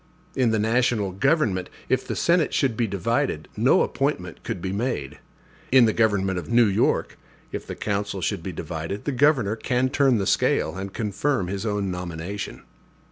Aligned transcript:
In 0.35 0.49
the 0.49 0.57
national 0.57 1.11
government, 1.11 1.69
if 1.87 2.07
the 2.07 2.15
Senate 2.15 2.55
should 2.55 2.75
be 2.75 2.87
divided, 2.87 3.47
no 3.55 3.83
appointment 3.83 4.41
could 4.41 4.59
be 4.59 4.71
made; 4.71 5.19
in 5.71 5.85
the 5.85 5.93
government 5.93 6.39
of 6.39 6.49
New 6.49 6.65
York, 6.65 7.19
if 7.51 7.67
the 7.67 7.75
council 7.75 8.19
should 8.19 8.41
be 8.41 8.51
divided, 8.51 9.05
the 9.05 9.11
governor 9.11 9.55
can 9.55 9.89
turn 9.89 10.17
the 10.17 10.25
scale, 10.25 10.75
and 10.75 10.91
confirm 10.91 11.49
his 11.49 11.67
own 11.67 11.91
nomination. 11.91 12.63